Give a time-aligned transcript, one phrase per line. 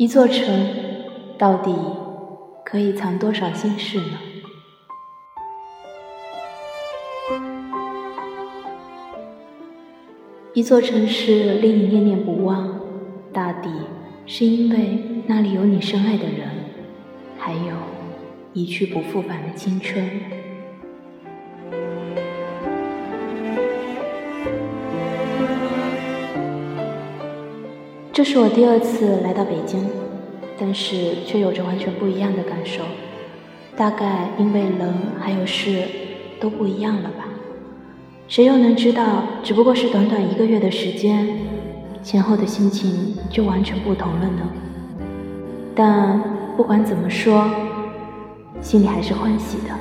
[0.00, 0.66] 一座城
[1.36, 1.74] 到底
[2.64, 4.18] 可以藏多少心事呢？
[10.54, 12.80] 一座城市令你念念不忘，
[13.30, 13.68] 大抵
[14.24, 16.48] 是因为那里有你深爱的人，
[17.38, 17.76] 还有
[18.54, 20.08] 一去不复返的青春。
[28.12, 29.88] 这是我第二次来到北京，
[30.58, 32.82] 但是却有着完全不一样的感受。
[33.76, 35.84] 大概因为人还有事
[36.40, 37.24] 都不一样了吧？
[38.26, 41.28] 谁又能知道，只不过是短短一个月的时间，
[42.02, 44.42] 前后的心情就完全不同了呢？
[45.74, 46.20] 但
[46.56, 47.48] 不管怎么说，
[48.60, 49.74] 心里还是欢喜的。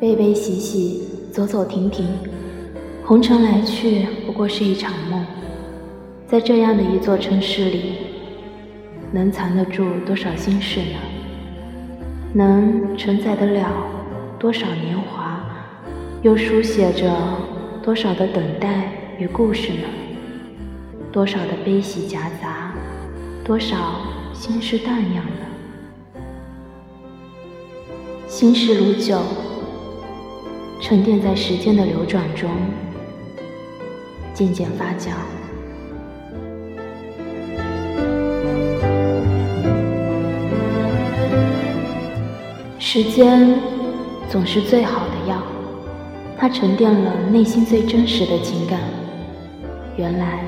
[0.00, 2.06] 悲悲喜喜，走走停停。
[3.04, 5.26] 红尘来去不过是一场梦，
[6.26, 7.94] 在这样的一座城市里，
[9.10, 10.98] 能藏得住多少心事呢？
[12.32, 13.68] 能承载得了
[14.38, 15.44] 多少年华？
[16.22, 17.12] 又书写着
[17.82, 19.84] 多少的等待与故事呢？
[21.10, 22.72] 多少的悲喜夹杂，
[23.44, 23.76] 多少
[24.32, 26.22] 心事荡漾呢？
[28.28, 29.20] 心事如酒，
[30.80, 32.48] 沉淀在时间的流转中。
[34.34, 35.10] 渐渐发酵。
[42.78, 43.58] 时间
[44.28, 45.42] 总是最好的药，
[46.36, 48.80] 它沉淀了内心最真实的情感。
[49.96, 50.40] 原来，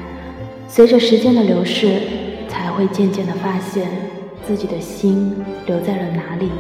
[0.69, 2.01] 随着时间的流逝，
[2.49, 3.89] 才会渐渐的发现
[4.47, 5.35] 自己的心
[5.67, 6.51] 留在了哪里，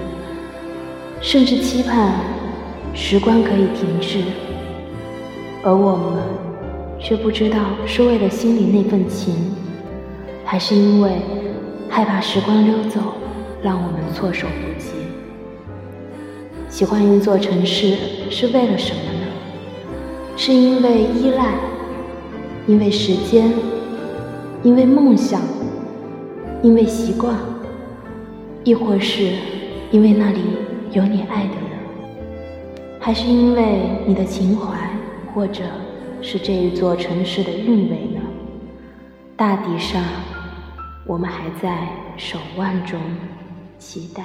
[1.21, 2.15] 甚至期盼
[2.95, 4.23] 时光可以停滞，
[5.63, 6.44] 而我们。
[7.05, 9.35] 却不知道是为了心里那份情，
[10.43, 11.11] 还是因为
[11.87, 12.99] 害怕时光溜走，
[13.63, 14.93] 让我们措手不及。
[16.71, 17.95] 喜欢一座城市
[18.31, 19.27] 是为了什么呢？
[20.35, 21.57] 是因为依赖，
[22.67, 23.53] 因为时间，
[24.63, 25.43] 因为梦想，
[26.63, 27.37] 因为习惯，
[28.65, 29.31] 亦或是
[29.91, 30.41] 因为那里
[30.93, 31.79] 有你爱的人，
[32.99, 34.73] 还是因为你的情怀，
[35.35, 35.65] 或者？
[36.27, 38.21] 是这一座城市的韵味呢？
[39.37, 40.03] 大抵上，
[41.07, 41.87] 我们还在
[42.17, 42.99] 守望中
[43.79, 44.25] 期待。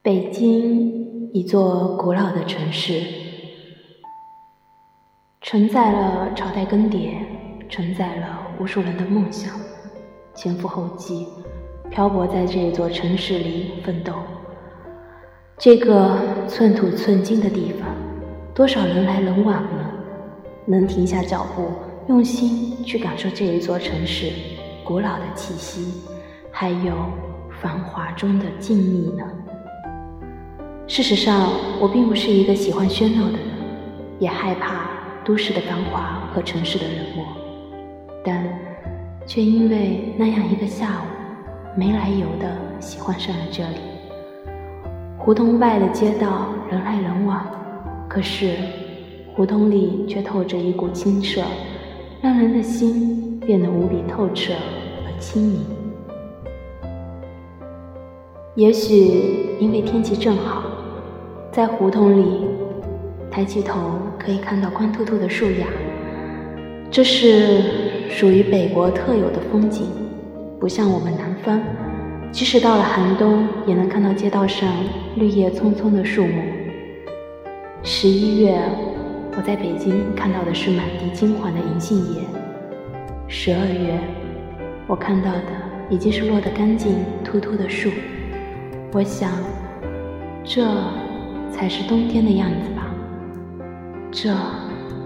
[0.00, 3.02] 北京，一座古老的城市，
[5.40, 7.18] 承载了朝代更迭。
[7.76, 9.52] 承载了无数人的梦想，
[10.34, 11.28] 前赴后继，
[11.90, 14.14] 漂泊在这座城市里奋斗。
[15.58, 17.94] 这个寸土寸金的地方，
[18.54, 19.92] 多少人来人往呢？
[20.64, 21.68] 能停下脚步，
[22.08, 24.32] 用心去感受这一座城市
[24.82, 26.00] 古老的气息，
[26.50, 26.94] 还有
[27.60, 29.24] 繁华中的静谧呢？
[30.86, 33.48] 事实上，我并不是一个喜欢喧闹的人，
[34.18, 34.88] 也害怕
[35.26, 37.26] 都市的繁华和城市的人默。
[38.26, 38.44] 但
[39.24, 43.76] 却因为那样一个下午，没来由的喜欢上了这里。
[45.16, 47.46] 胡同外的街道人来人往，
[48.08, 48.56] 可是
[49.36, 51.40] 胡同里却透着一股清澈，
[52.20, 54.54] 让人的心变得无比透彻
[55.04, 55.60] 而清明。
[58.56, 60.64] 也许因为天气正好，
[61.52, 62.40] 在胡同里
[63.30, 63.78] 抬起头
[64.18, 65.66] 可以看到光秃秃的树芽，
[66.90, 67.85] 这是。
[68.08, 69.86] 属于北国特有的风景，
[70.58, 71.60] 不像我们南方，
[72.30, 74.68] 即使到了寒冬，也能看到街道上
[75.16, 76.42] 绿叶葱葱的树木。
[77.82, 78.58] 十一月，
[79.36, 82.22] 我在北京看到的是满地金黄的银杏叶；
[83.28, 83.98] 十二月，
[84.86, 85.42] 我看到的
[85.90, 87.90] 已经是落得干净秃秃的树。
[88.92, 89.30] 我想，
[90.42, 90.66] 这
[91.52, 92.94] 才是冬天的样子吧，
[94.10, 94.34] 这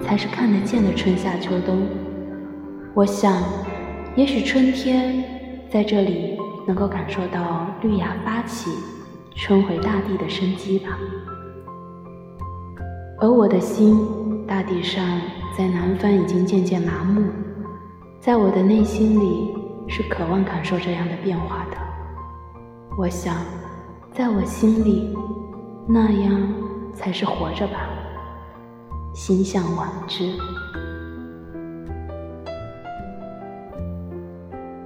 [0.05, 1.82] 才是看得见的春夏秋冬。
[2.92, 3.40] 我想，
[4.16, 5.25] 也许春天
[5.70, 8.69] 在这里能够感受到绿芽发起、
[9.37, 10.98] 春回大地的生机吧。
[13.20, 15.20] 而我的心，大地上
[15.56, 17.22] 在南方已经渐渐麻木，
[18.19, 19.54] 在我的内心里
[19.87, 21.76] 是渴望感受这样的变化的。
[22.98, 23.37] 我想，
[24.12, 25.16] 在我心里，
[25.87, 26.40] 那样
[26.92, 27.88] 才是活着吧。
[29.14, 30.34] 心向往之。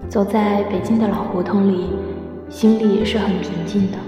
[0.09, 1.91] 走在北京的老胡同里，
[2.49, 3.99] 心里是很平静的。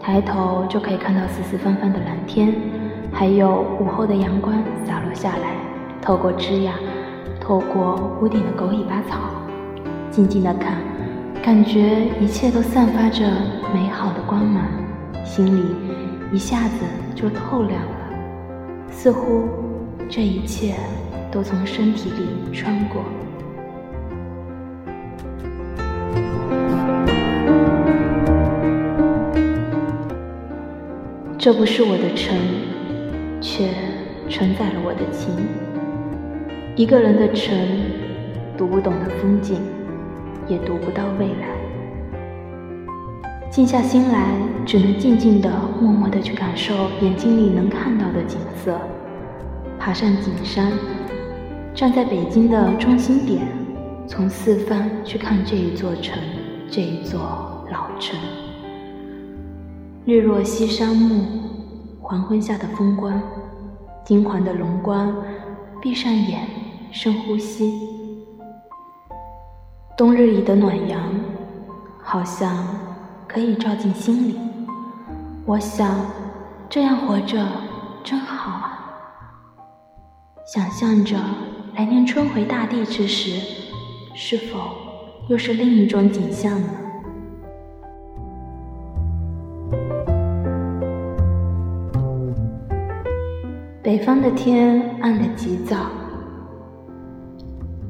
[0.00, 2.54] 抬头就可以看到四四方方的蓝天，
[3.12, 5.56] 还有午后的阳光洒落下来，
[6.00, 6.70] 透过枝桠，
[7.40, 9.18] 透过屋顶的狗尾巴草，
[10.10, 10.78] 静静的看，
[11.42, 13.26] 感觉一切都散发着
[13.74, 14.62] 美好的光芒，
[15.24, 15.74] 心里
[16.32, 16.84] 一下子
[17.14, 19.48] 就透亮了，似乎
[20.08, 20.76] 这一切
[21.32, 23.02] 都从身体里穿过。
[31.46, 32.36] 这不是我的城，
[33.40, 33.68] 却
[34.28, 35.32] 承载了我的情。
[36.74, 37.56] 一个人的城，
[38.58, 39.60] 读不懂的风景，
[40.48, 41.46] 也读不到未来。
[43.48, 44.34] 静下心来，
[44.66, 45.48] 只能静静的、
[45.80, 48.76] 默默的去感受眼睛里能看到的景色。
[49.78, 50.72] 爬上景山，
[51.72, 53.46] 站在北京的中心点，
[54.08, 56.18] 从四方去看这一座城，
[56.68, 57.20] 这一座
[57.70, 58.18] 老城。
[60.06, 61.20] 日落西山暮，
[62.00, 63.20] 黄昏下的风光，
[64.04, 65.12] 金黄的龙光。
[65.82, 66.46] 闭上眼，
[66.92, 67.72] 深呼吸。
[69.96, 71.00] 冬日里的暖阳，
[72.00, 72.56] 好像
[73.26, 74.38] 可以照进心里。
[75.44, 75.98] 我想，
[76.70, 77.44] 这样活着
[78.04, 78.78] 真好啊。
[80.54, 81.16] 想象着
[81.74, 83.40] 来年春回大地之时，
[84.14, 84.70] 是否
[85.28, 86.68] 又是另一种景象呢？
[93.86, 95.88] 北方的天暗得急躁。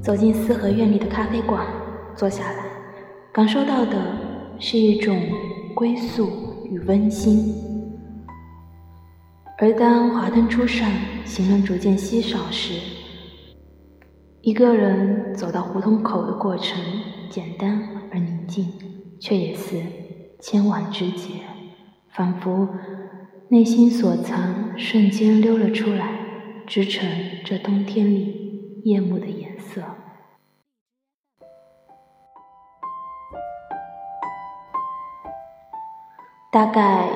[0.03, 1.67] 走进四合院里的咖啡馆，
[2.15, 2.65] 坐下来，
[3.33, 3.97] 感受到的
[4.59, 5.19] 是一种
[5.75, 6.29] 归宿
[6.71, 7.51] 与温馨。
[9.57, 10.87] 而当华灯初上，
[11.25, 12.79] 行人逐渐稀少时，
[14.43, 16.79] 一个人走到胡同口的过程，
[17.31, 17.83] 简单
[18.13, 18.71] 而宁静，
[19.19, 19.79] 却也似
[20.41, 21.41] 千万之劫，
[22.11, 22.69] 仿佛。
[23.49, 26.19] 内心所藏，瞬间溜了出来，
[26.67, 27.09] 织成
[27.45, 29.83] 这冬天里夜幕的颜色。
[36.51, 37.09] 大概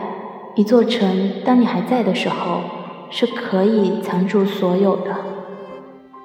[0.54, 2.60] 一座城，当你还在的时候，
[3.10, 5.16] 是可以藏住所有的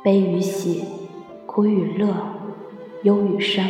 [0.04, 0.84] 悲与喜、
[1.48, 2.16] 苦与乐、
[3.02, 3.66] 忧与伤，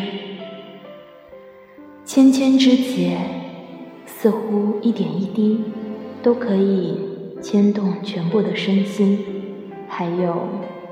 [2.03, 3.17] 千千之结，
[4.05, 5.63] 似乎一点一滴。
[6.25, 6.97] 都可以
[7.39, 9.23] 牵动全部的身心，
[9.87, 10.47] 还有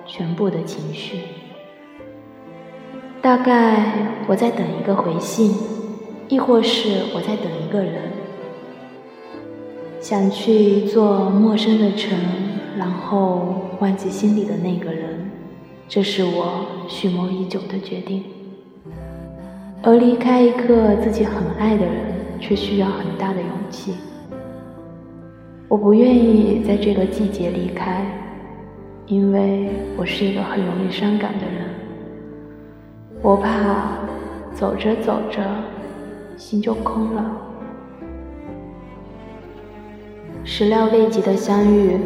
[0.05, 1.21] 全部的情绪。
[3.19, 3.83] 大概
[4.27, 5.55] 我在等一个回信，
[6.29, 8.11] 亦或是我在等一个人。
[9.99, 12.15] 想去一座陌生的城，
[12.77, 15.31] 然后忘记心里的那个人，
[15.89, 18.23] 这是我蓄谋已久的决定。
[19.81, 21.95] 而离开一个自己很爱的人，
[22.39, 23.95] 却需要很大的勇气。
[25.73, 28.05] 我不愿意在这个季节离开，
[29.07, 31.65] 因为我是一个很容易伤感的人。
[33.23, 33.97] 我怕
[34.53, 35.41] 走着走着，
[36.37, 37.25] 心就空了。
[40.43, 41.97] 始料未及的相遇，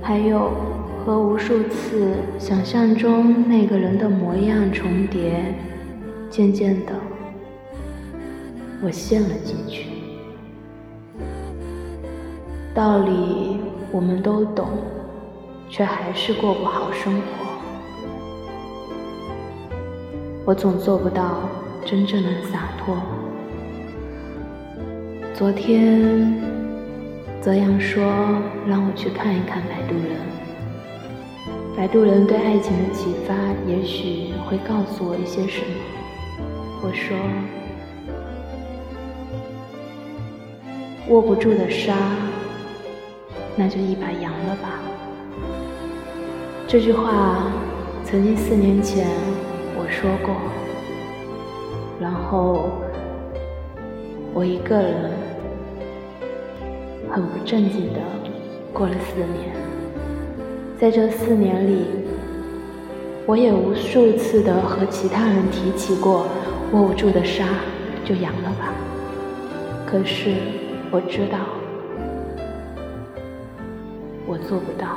[0.00, 0.52] 还有
[1.04, 5.52] 和无数次想象中那个人的模样重叠，
[6.30, 6.92] 渐渐的，
[8.80, 9.95] 我陷了进去。
[12.76, 13.56] 道理
[13.90, 14.68] 我们都懂，
[15.70, 17.22] 却还是过不好生活。
[20.44, 21.48] 我总做不到
[21.86, 22.94] 真正的洒脱。
[25.32, 26.38] 昨天，
[27.40, 28.04] 泽阳说
[28.68, 30.20] 让我去看一看《摆渡人》。
[31.78, 33.34] 摆渡人对爱情的启发，
[33.66, 35.66] 也许会告诉我一些什么。
[36.82, 37.16] 我说，
[41.08, 41.96] 握不住的沙。
[43.56, 44.80] 那就一把扬了吧。
[46.68, 47.50] 这句话
[48.04, 49.06] 曾经四年前
[49.78, 50.34] 我说过，
[51.98, 52.68] 然后
[54.34, 55.10] 我一个人
[57.10, 58.00] 很不正经的
[58.74, 59.56] 过了四年。
[60.78, 61.86] 在这四年里，
[63.24, 66.26] 我也无数次的和其他人提起过
[66.72, 67.44] 握不住的沙
[68.04, 68.74] 就扬了吧。
[69.86, 70.34] 可是
[70.90, 71.38] 我知道。
[74.48, 74.96] 做不到。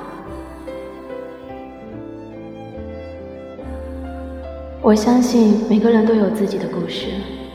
[4.82, 7.08] 我相信每个人都有自己的故事，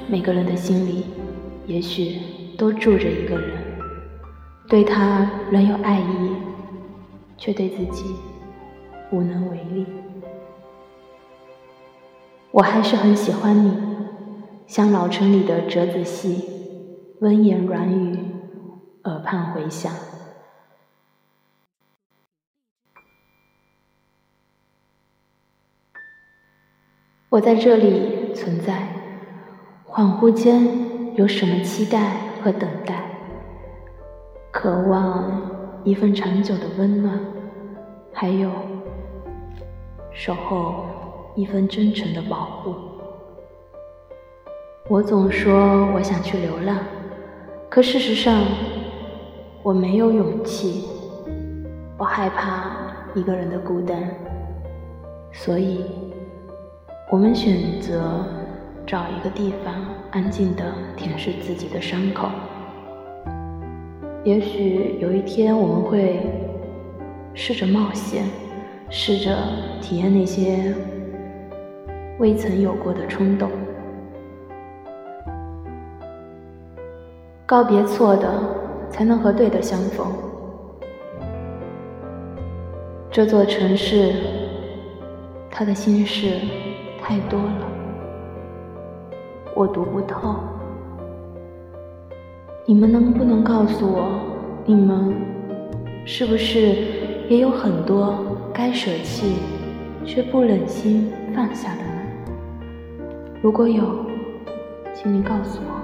[0.09, 1.07] 每个人的心里
[1.67, 2.21] 也许
[2.59, 3.51] 都住着一个人，
[4.69, 6.31] 对他仍有爱意，
[7.39, 8.05] 却对自己
[9.11, 9.87] 无能为力。
[12.51, 13.73] 我还是很喜欢你，
[14.67, 16.45] 像老城里的折子戏，
[17.21, 18.19] 温言软语，
[19.05, 19.91] 耳畔回响。
[27.35, 28.87] 我在这里存在，
[29.89, 30.69] 恍惚间
[31.17, 33.11] 有什么期待和等待，
[34.53, 35.43] 渴望
[35.83, 37.19] 一份长久的温暖，
[38.13, 38.49] 还有
[40.13, 40.87] 守候
[41.35, 42.73] 一份真诚的保护。
[44.89, 46.79] 我总说我想去流浪，
[47.69, 48.45] 可事实上
[49.65, 50.87] 我没有勇气，
[51.99, 52.71] 我害怕
[53.13, 54.09] 一个人的孤单，
[55.33, 55.85] 所以。
[57.11, 58.25] 我们选择
[58.87, 59.75] 找一个地方
[60.11, 60.65] 安静的
[60.97, 62.29] 舔舐自己的伤口。
[64.25, 66.19] 也许有一天我们会
[67.35, 68.25] 试着冒险，
[68.89, 69.37] 试着
[69.83, 70.75] 体验那些
[72.19, 73.51] 未曾有过的冲动。
[77.45, 78.27] 告别错的，
[78.91, 80.07] 才能和对的相逢。
[83.11, 84.15] 这座城市，
[85.51, 86.41] 他的心事。
[87.07, 87.69] 太多了，
[89.55, 90.37] 我读不透。
[92.65, 94.09] 你们能不能告诉我，
[94.65, 95.15] 你们
[96.07, 96.59] 是不是
[97.29, 98.15] 也有很多
[98.55, 99.37] 该舍弃
[100.07, 101.91] 却不忍心放下的呢？
[103.43, 103.85] 如果有，
[104.95, 105.75] 请你告诉我。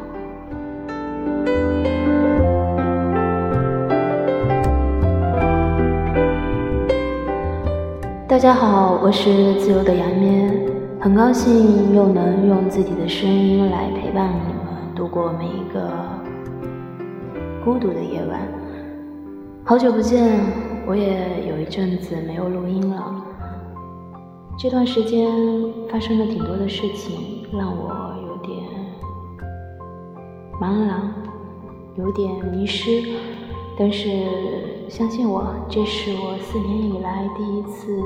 [8.26, 10.69] 大家好，我是自由的杨咩。
[11.02, 15.90] 很高兴又能用自己的声音来陪伴你们度过每一个
[17.64, 18.46] 孤独的夜晚。
[19.64, 20.38] 好久不见，
[20.86, 23.24] 我也有一阵子没有录音了。
[24.58, 25.26] 这段时间
[25.90, 28.68] 发生了挺多的事情，让我有点
[30.60, 31.14] 茫然，
[31.96, 33.16] 有点迷失。
[33.78, 34.06] 但是
[34.90, 37.96] 相信我，这是我四年以来第一次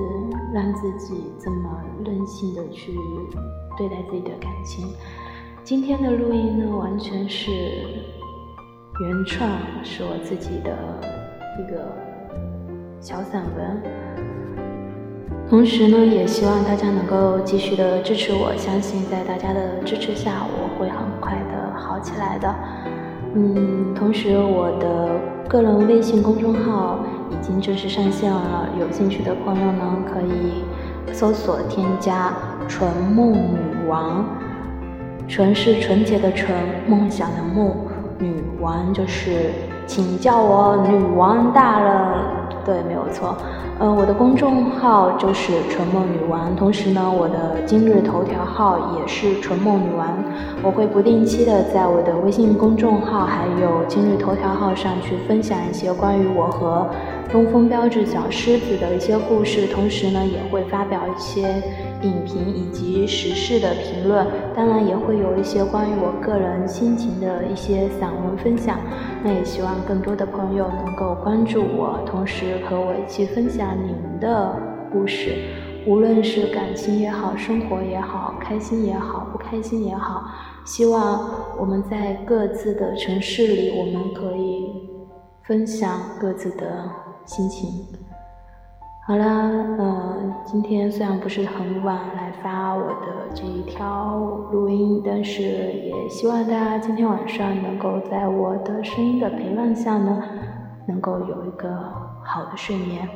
[0.53, 2.93] 让自己这么任性的去
[3.75, 4.87] 对待自己的感情。
[5.65, 7.51] 今天的录音呢，完全是
[9.01, 9.49] 原创，
[9.83, 10.77] 是我自己的
[11.59, 11.91] 一个
[13.01, 13.83] 小散文。
[15.49, 22.55] 同时呢，也希望大家能够继续的支持我，相信在大家的支持下，我会很快的好起来的。
[23.35, 25.09] 嗯，同时我的。
[25.47, 27.01] 个人微信公众号
[27.31, 30.65] 已经正式上线了，有兴趣的朋友呢可以
[31.13, 32.33] 搜索添加
[32.67, 34.25] “纯梦女王”，
[35.29, 36.57] 纯是纯洁的纯，
[36.89, 37.77] 梦想的梦，
[38.19, 39.51] 女王就是
[39.87, 41.95] 请叫我女王大人。
[42.65, 43.37] 对，没有错。
[43.79, 50.09] 呃，我的公众号就是纯梦女王，同时呢，我的今日头条号也是纯梦女王。
[50.63, 56.87] 我会不定期的在我的微信公众号还有今日头条号上去分享一些关于我和
[57.31, 61.63] 东风标致小狮子的一些故事，同时呢，也会发表一些。
[62.05, 68.79] 影评以及时事的评论，当然也会有一些关于我个人心情的一些散文分享。
[69.23, 74.55] 那也希望更多的朋友能够关注我，同时和我一起分享你们的
[74.93, 75.35] 故事，
[75.87, 80.25] 无论是感情也好，生活也好，开心也好，不开心也好。
[80.65, 84.67] 希望我们在各自的城市里，我们可以
[85.43, 86.91] 分享各自的
[87.25, 88.04] 心情。
[89.07, 94.17] 好啦，嗯，今天虽然不是很晚来发我的这一条
[94.51, 100.23] 录音，但是也希望大家今天晚上能够在我的声音的陪伴下呢，
[100.87, 101.69] 能够有一个
[102.25, 103.07] 好的睡眠。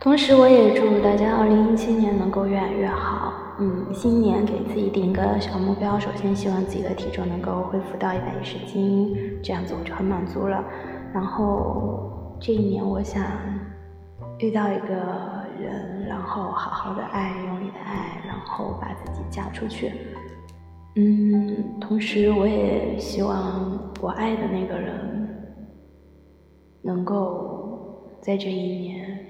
[0.00, 3.34] 同时，我也祝大家二零一七年能够越来越好。
[3.58, 10.64] 嗯，新年给自己定一个小目标，首先希望自己的体重能够恢复到一百一十斤，这样子我就很满足了。
[11.12, 13.22] 然后这一年，我想。
[14.40, 14.94] 遇到一个
[15.60, 19.92] 人，然后好好的爱，用力的爱，然后把自己嫁出去。
[20.96, 25.54] 嗯，同时我也希望我爱的那个人
[26.80, 29.26] 能够在这一年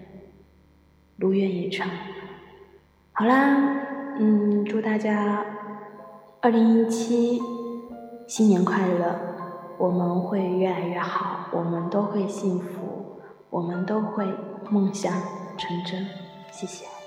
[1.17, 1.91] 如愿以偿。
[3.13, 3.57] 好啦，
[4.21, 5.45] 嗯，祝大家
[6.41, 7.43] 二零一七
[8.29, 9.19] 新年快乐！
[9.77, 13.19] 我们会越来越好，我们都会幸福，
[13.51, 14.25] 我们都会。
[14.71, 15.13] 梦想
[15.59, 16.07] 成真，
[16.53, 17.00] 谢谢。